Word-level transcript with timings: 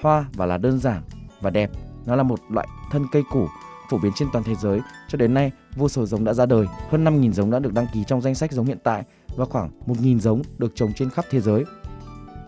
Hoa 0.00 0.24
và 0.34 0.46
là 0.46 0.58
đơn 0.58 0.78
giản 0.78 1.02
và 1.40 1.50
đẹp. 1.50 1.70
Nó 2.06 2.16
là 2.16 2.22
một 2.22 2.40
loại 2.48 2.68
thân 2.90 3.06
cây 3.12 3.22
củ 3.30 3.48
phổ 3.90 3.98
biến 3.98 4.12
trên 4.16 4.28
toàn 4.32 4.44
thế 4.44 4.54
giới. 4.54 4.80
Cho 5.08 5.18
đến 5.18 5.34
nay, 5.34 5.52
vô 5.76 5.88
số 5.88 6.06
giống 6.06 6.24
đã 6.24 6.34
ra 6.34 6.46
đời, 6.46 6.66
hơn 6.90 7.04
5.000 7.04 7.32
giống 7.32 7.50
đã 7.50 7.58
được 7.58 7.72
đăng 7.72 7.86
ký 7.94 8.04
trong 8.06 8.20
danh 8.20 8.34
sách 8.34 8.52
giống 8.52 8.66
hiện 8.66 8.78
tại 8.82 9.04
và 9.36 9.44
khoảng 9.44 9.70
1.000 9.86 10.18
giống 10.18 10.42
được 10.58 10.72
trồng 10.74 10.92
trên 10.92 11.10
khắp 11.10 11.24
thế 11.30 11.40
giới. 11.40 11.64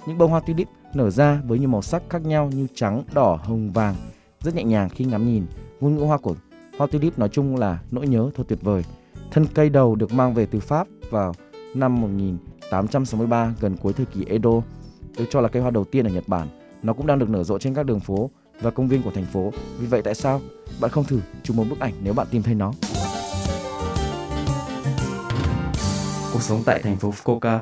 Những 0.06 0.18
bông 0.18 0.30
hoa 0.30 0.40
tulip 0.40 0.68
nở 0.95 1.10
ra 1.10 1.40
với 1.46 1.59
nhiều 1.59 1.68
màu 1.68 1.82
sắc 1.82 2.02
khác 2.09 2.23
nhau 2.23 2.50
như 2.54 2.66
trắng, 2.74 3.02
đỏ, 3.12 3.38
hồng, 3.42 3.70
vàng, 3.73 3.95
rất 4.40 4.54
nhẹ 4.54 4.64
nhàng 4.64 4.88
khi 4.88 5.04
ngắm 5.04 5.26
nhìn. 5.26 5.46
Ngôn 5.80 5.95
ngữ 5.95 6.02
hoa 6.02 6.18
của 6.18 6.34
hoa 6.78 6.87
tulip 6.87 7.18
nói 7.18 7.28
chung 7.28 7.56
là 7.56 7.78
nỗi 7.90 8.06
nhớ 8.06 8.30
thật 8.34 8.45
tuyệt 8.48 8.62
vời. 8.62 8.84
Thân 9.30 9.46
cây 9.54 9.70
đầu 9.70 9.95
được 9.95 10.12
mang 10.12 10.34
về 10.34 10.46
từ 10.46 10.60
Pháp 10.60 10.87
vào 11.10 11.34
năm 11.74 12.01
1863 12.01 13.54
gần 13.60 13.76
cuối 13.76 13.92
thời 13.92 14.06
kỳ 14.06 14.24
Edo, 14.24 14.51
được 15.18 15.24
cho 15.30 15.40
là 15.40 15.48
cây 15.48 15.62
hoa 15.62 15.70
đầu 15.70 15.84
tiên 15.84 16.06
ở 16.06 16.10
Nhật 16.10 16.28
Bản. 16.28 16.48
Nó 16.82 16.92
cũng 16.92 17.06
đang 17.06 17.18
được 17.18 17.30
nở 17.30 17.44
rộ 17.44 17.58
trên 17.58 17.74
các 17.74 17.86
đường 17.86 18.00
phố 18.00 18.30
và 18.60 18.70
công 18.70 18.88
viên 18.88 19.02
của 19.02 19.10
thành 19.10 19.26
phố. 19.26 19.52
Vì 19.78 19.86
vậy 19.86 20.02
tại 20.02 20.14
sao 20.14 20.40
bạn 20.80 20.90
không 20.90 21.04
thử 21.04 21.20
chụp 21.42 21.56
một 21.56 21.64
bức 21.70 21.80
ảnh 21.80 21.92
nếu 22.02 22.14
bạn 22.14 22.26
tìm 22.30 22.42
thấy 22.42 22.54
nó? 22.54 22.72
Cuộc 26.32 26.42
sống 26.42 26.62
tại 26.66 26.80
thành 26.82 26.96
phố 26.96 27.10
Fukuoka 27.10 27.60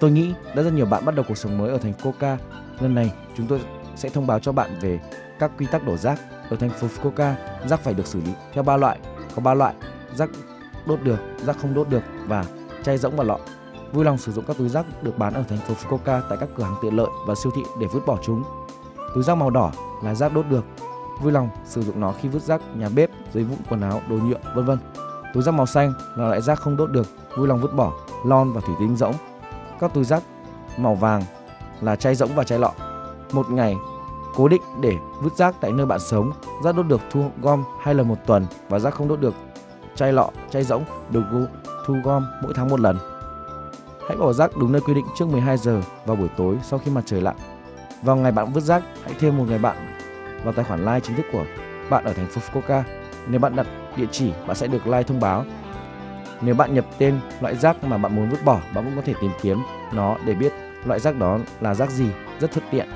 Tôi 0.00 0.10
nghĩ 0.10 0.32
đã 0.56 0.62
rất 0.62 0.72
nhiều 0.72 0.86
bạn 0.86 1.04
bắt 1.04 1.14
đầu 1.14 1.24
cuộc 1.28 1.38
sống 1.38 1.58
mới 1.58 1.70
ở 1.70 1.78
thành 1.78 1.92
Fukuoka. 2.02 2.36
Lần 2.80 2.94
này 2.94 3.12
chúng 3.36 3.46
tôi 3.46 3.60
sẽ 3.96 4.08
thông 4.08 4.26
báo 4.26 4.38
cho 4.38 4.52
bạn 4.52 4.78
về 4.80 5.00
các 5.38 5.50
quy 5.58 5.66
tắc 5.66 5.86
đổ 5.86 5.96
rác 5.96 6.20
ở 6.50 6.56
thành 6.56 6.70
phố 6.70 6.86
Fukuoka. 6.86 7.34
Rác 7.68 7.80
phải 7.80 7.94
được 7.94 8.06
xử 8.06 8.20
lý 8.20 8.32
theo 8.52 8.62
ba 8.62 8.76
loại, 8.76 8.98
có 9.36 9.42
ba 9.42 9.54
loại: 9.54 9.74
rác 10.14 10.30
đốt 10.86 11.02
được, 11.02 11.18
rác 11.46 11.58
không 11.58 11.74
đốt 11.74 11.88
được 11.88 12.02
và 12.26 12.44
chai 12.82 12.98
rỗng 12.98 13.16
và 13.16 13.24
lọ. 13.24 13.38
Vui 13.94 14.04
lòng 14.04 14.18
sử 14.18 14.32
dụng 14.32 14.44
các 14.48 14.56
túi 14.58 14.68
rác 14.68 14.86
được 15.02 15.18
bán 15.18 15.34
ở 15.34 15.42
thành 15.48 15.58
phố 15.58 15.74
Fukuoka 15.74 16.20
tại 16.28 16.38
các 16.40 16.48
cửa 16.56 16.64
hàng 16.64 16.74
tiện 16.82 16.96
lợi 16.96 17.06
và 17.26 17.34
siêu 17.34 17.52
thị 17.54 17.62
để 17.80 17.86
vứt 17.86 18.00
bỏ 18.06 18.18
chúng. 18.22 18.42
Túi 19.14 19.24
rác 19.24 19.34
màu 19.34 19.50
đỏ 19.50 19.70
là 20.02 20.14
rác 20.14 20.34
đốt 20.34 20.46
được. 20.50 20.64
Vui 21.22 21.32
lòng 21.32 21.48
sử 21.64 21.82
dụng 21.82 22.00
nó 22.00 22.12
khi 22.20 22.28
vứt 22.28 22.42
rác 22.42 22.60
nhà 22.76 22.88
bếp, 22.88 23.10
giấy 23.32 23.44
vụn 23.44 23.58
quần 23.70 23.80
áo, 23.80 24.00
đồ 24.08 24.16
nhựa, 24.16 24.38
vân 24.54 24.64
vân. 24.64 24.78
Túi 25.34 25.42
rác 25.42 25.54
màu 25.54 25.66
xanh 25.66 25.92
là 26.16 26.28
loại 26.28 26.42
rác 26.42 26.60
không 26.60 26.76
đốt 26.76 26.90
được, 26.90 27.06
vui 27.36 27.48
lòng 27.48 27.60
vứt 27.60 27.74
bỏ, 27.74 27.92
lon 28.24 28.52
và 28.52 28.60
thủy 28.60 28.74
tinh 28.78 28.96
rỗng. 28.96 29.14
Các 29.80 29.94
túi 29.94 30.04
rác 30.04 30.22
màu 30.76 30.94
vàng 30.94 31.22
là 31.80 31.96
chai 31.96 32.14
rỗng 32.14 32.34
và 32.34 32.44
chai 32.44 32.58
lọ. 32.58 32.72
Một 33.32 33.50
ngày 33.50 33.76
cố 34.34 34.48
định 34.48 34.62
để 34.80 34.96
vứt 35.22 35.36
rác 35.36 35.54
tại 35.60 35.72
nơi 35.72 35.86
bạn 35.86 36.00
sống, 36.00 36.32
rác 36.64 36.76
đốt 36.76 36.86
được 36.86 37.00
thu 37.10 37.30
gom 37.42 37.64
hai 37.82 37.94
lần 37.94 38.08
một 38.08 38.18
tuần 38.26 38.46
và 38.68 38.78
rác 38.78 38.94
không 38.94 39.08
đốt 39.08 39.20
được 39.20 39.34
chai 39.96 40.12
lọ, 40.12 40.28
chai 40.50 40.64
rỗng 40.64 40.84
được 41.10 41.24
thu 41.86 41.96
gom 42.04 42.26
mỗi 42.42 42.52
tháng 42.56 42.68
một 42.68 42.80
lần. 42.80 42.98
Hãy 44.08 44.16
bỏ 44.16 44.32
rác 44.32 44.56
đúng 44.56 44.72
nơi 44.72 44.80
quy 44.80 44.94
định 44.94 45.06
trước 45.16 45.28
12 45.28 45.56
giờ 45.56 45.82
vào 46.06 46.16
buổi 46.16 46.28
tối 46.36 46.56
sau 46.62 46.78
khi 46.78 46.90
mặt 46.90 47.02
trời 47.06 47.20
lặn. 47.20 47.36
Vào 48.02 48.16
ngày 48.16 48.32
bạn 48.32 48.52
vứt 48.52 48.60
rác, 48.60 48.82
hãy 49.04 49.14
thêm 49.18 49.38
một 49.38 49.44
người 49.48 49.58
bạn 49.58 49.76
vào 50.44 50.52
tài 50.52 50.64
khoản 50.64 50.80
like 50.80 51.00
chính 51.00 51.16
thức 51.16 51.26
của 51.32 51.44
bạn 51.90 52.04
ở 52.04 52.12
thành 52.12 52.26
phố 52.26 52.40
Fukuoka. 52.40 52.82
Nếu 53.26 53.40
bạn 53.40 53.56
đặt 53.56 53.66
địa 53.96 54.06
chỉ, 54.10 54.32
bạn 54.46 54.56
sẽ 54.56 54.66
được 54.66 54.86
like 54.86 55.02
thông 55.02 55.20
báo. 55.20 55.44
Nếu 56.40 56.54
bạn 56.54 56.74
nhập 56.74 56.84
tên 56.98 57.20
loại 57.40 57.56
rác 57.56 57.84
mà 57.84 57.98
bạn 57.98 58.16
muốn 58.16 58.30
vứt 58.30 58.44
bỏ, 58.44 58.60
bạn 58.74 58.84
cũng 58.84 58.96
có 58.96 59.02
thể 59.04 59.14
tìm 59.20 59.30
kiếm 59.42 59.58
nó 59.92 60.16
để 60.26 60.34
biết 60.34 60.52
loại 60.84 61.00
rác 61.00 61.18
đó 61.18 61.38
là 61.60 61.74
rác 61.74 61.90
gì, 61.90 62.06
rất 62.40 62.52
thuận 62.52 62.66
tiện. 62.70 62.88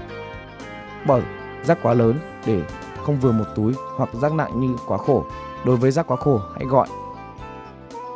Bỏ 1.07 1.21
rác 1.65 1.79
quá 1.83 1.95
lớn 1.95 2.19
để 2.47 2.63
không 3.03 3.17
vừa 3.17 3.33
một 3.33 3.45
túi 3.55 3.75
hoặc 3.97 4.09
rác 4.23 4.33
nặng 4.33 4.61
như 4.61 4.77
quá 4.87 4.99
khổ. 4.99 5.25
Đối 5.65 5.77
với 5.77 5.91
rác 5.91 6.07
quá 6.07 6.17
khổ, 6.17 6.41
hãy 6.55 6.65
gọi 6.65 6.89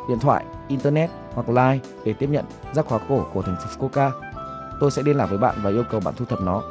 điện 0.09 0.19
thoại, 0.19 0.45
internet 0.67 1.09
hoặc 1.33 1.49
line 1.49 1.79
để 2.05 2.13
tiếp 2.13 2.29
nhận 2.29 2.45
rác 2.73 2.85
khóa 2.85 2.99
cổ 3.09 3.25
của 3.33 3.41
thành 3.41 3.55
phố 3.55 3.87
Fukuoka. 3.87 4.11
Tôi 4.79 4.91
sẽ 4.91 5.01
liên 5.03 5.17
lạc 5.17 5.25
với 5.25 5.37
bạn 5.37 5.55
và 5.63 5.69
yêu 5.69 5.83
cầu 5.91 5.99
bạn 6.05 6.13
thu 6.17 6.25
thập 6.25 6.41
nó. 6.41 6.63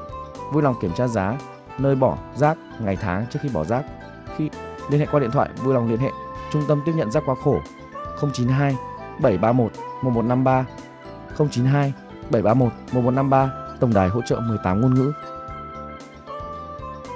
Vui 0.53 0.63
lòng 0.63 0.75
kiểm 0.81 0.93
tra 0.95 1.09
giá, 1.09 1.39
nơi 1.79 1.95
bỏ 1.95 2.19
rác, 2.35 2.59
ngày 2.81 2.97
tháng 2.97 3.27
trước 3.31 3.39
khi 3.43 3.49
bỏ 3.49 3.65
rác. 3.65 3.85
Khi 4.37 4.51
liên 4.91 5.01
hệ 5.01 5.07
qua 5.11 5.21
điện 5.21 5.31
thoại, 5.31 5.51
vui 5.63 5.75
lòng 5.75 5.89
liên 5.89 5.99
hệ 5.99 6.11
trung 6.53 6.63
tâm 6.69 6.83
tiếp 6.87 6.93
nhận 6.97 7.11
rác 7.11 7.23
khóa 7.27 7.35
khổ 7.45 7.61
092 8.33 8.77
731 9.19 9.73
1153 10.03 10.65
092 11.39 11.93
731 12.31 12.73
1153 12.93 13.51
tổng 13.81 13.95
đài 13.95 14.09
hỗ 14.09 14.21
trợ 14.23 14.41
18 14.41 14.81
ngôn 14.81 14.95
ngữ. 14.95 15.13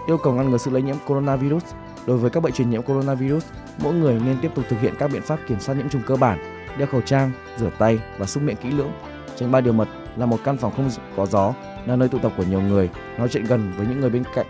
Yêu 0.06 0.18
cầu 0.18 0.32
ngăn 0.32 0.50
ngừa 0.50 0.58
sự 0.58 0.70
lây 0.70 0.82
nhiễm 0.82 0.96
coronavirus 1.06 1.64
Đối 2.06 2.16
với 2.16 2.30
các 2.30 2.42
bệnh 2.42 2.52
truyền 2.52 2.70
nhiễm 2.70 2.82
coronavirus, 2.82 3.44
mỗi 3.78 3.94
người 3.94 4.20
nên 4.24 4.36
tiếp 4.42 4.50
tục 4.54 4.64
thực 4.68 4.80
hiện 4.80 4.94
các 4.98 5.10
biện 5.12 5.22
pháp 5.22 5.38
kiểm 5.48 5.60
soát 5.60 5.74
nhiễm 5.74 5.88
trùng 5.88 6.02
cơ 6.06 6.16
bản, 6.16 6.38
đeo 6.78 6.86
khẩu 6.86 7.00
trang, 7.00 7.32
rửa 7.58 7.70
tay 7.78 7.98
và 8.18 8.26
súc 8.26 8.42
miệng 8.42 8.56
kỹ 8.56 8.70
lưỡng. 8.70 8.92
Tránh 9.36 9.52
ba 9.52 9.60
điều 9.60 9.72
mật 9.72 9.88
là 10.16 10.26
một 10.26 10.38
căn 10.44 10.56
phòng 10.56 10.72
không 10.76 10.90
có 11.16 11.26
gió, 11.26 11.54
là 11.86 11.96
nơi 11.96 12.08
tụ 12.08 12.18
tập 12.18 12.32
của 12.36 12.42
nhiều 12.42 12.60
người, 12.60 12.90
nói 13.18 13.28
chuyện 13.28 13.44
gần 13.44 13.72
với 13.76 13.86
những 13.86 14.00
người 14.00 14.10
bên 14.10 14.22
cạnh. 14.34 14.46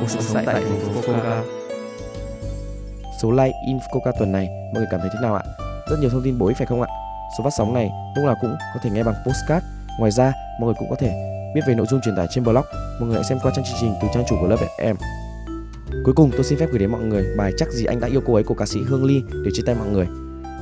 Cuộc 0.00 0.06
sống 0.08 0.44
tại 0.46 0.54
thành 0.54 0.80
phố 0.80 1.00
Fukuoka. 1.00 1.42
Số 3.22 3.30
like 3.30 3.52
in 3.66 3.78
Fukuoka 3.78 4.12
tuần 4.18 4.32
này 4.32 4.48
mọi 4.48 4.80
người 4.80 4.88
cảm 4.90 5.00
thấy 5.00 5.10
thế 5.12 5.18
nào 5.22 5.34
ạ? 5.34 5.42
Rất 5.90 5.96
nhiều 6.00 6.10
thông 6.10 6.22
tin 6.24 6.38
bổ 6.38 6.46
ích 6.46 6.56
phải 6.56 6.66
không 6.66 6.82
ạ? 6.82 6.88
Số 7.38 7.44
phát 7.44 7.50
sóng 7.58 7.74
này 7.74 7.90
lúc 8.16 8.24
nào 8.24 8.34
cũng 8.40 8.56
có 8.74 8.80
thể 8.82 8.90
nghe 8.90 9.02
bằng 9.02 9.14
postcard. 9.26 9.66
Ngoài 9.98 10.10
ra, 10.10 10.32
mọi 10.60 10.66
người 10.66 10.74
cũng 10.78 10.90
có 10.90 10.96
thể 11.00 11.08
biết 11.54 11.60
về 11.66 11.74
nội 11.74 11.86
dung 11.90 12.00
truyền 12.00 12.16
tải 12.16 12.26
trên 12.30 12.44
blog. 12.44 12.64
Mọi 13.00 13.08
người 13.08 13.14
hãy 13.14 13.24
xem 13.24 13.38
qua 13.42 13.52
trang 13.56 13.64
chương 13.64 13.78
trình 13.80 13.94
từ 14.02 14.08
trang 14.14 14.24
chủ 14.28 14.36
của 14.40 14.46
lớp 14.46 14.56
FM. 14.78 14.94
Cuối 16.04 16.14
cùng 16.14 16.30
tôi 16.30 16.44
xin 16.44 16.58
phép 16.58 16.68
gửi 16.70 16.78
đến 16.78 16.90
mọi 16.90 17.02
người 17.02 17.34
bài 17.36 17.52
chắc 17.56 17.72
gì 17.72 17.84
anh 17.84 18.00
đã 18.00 18.08
yêu 18.08 18.20
cô 18.26 18.34
ấy 18.34 18.44
của 18.44 18.54
ca 18.54 18.66
sĩ 18.66 18.82
Hương 18.82 19.04
Ly 19.04 19.22
để 19.44 19.50
chia 19.54 19.62
tay 19.66 19.74
mọi 19.74 19.88
người. 19.88 20.06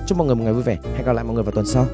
Chúc 0.07 0.19
mọi 0.19 0.27
người 0.27 0.37
một 0.37 0.45
ngày 0.45 0.53
vui 0.53 0.63
vẻ. 0.63 0.79
Hẹn 0.97 1.07
gặp 1.07 1.13
lại 1.13 1.25
mọi 1.25 1.35
người 1.35 1.43
vào 1.43 1.53
tuần 1.53 1.67
sau. 1.67 1.87